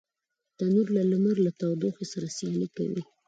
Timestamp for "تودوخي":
1.59-2.05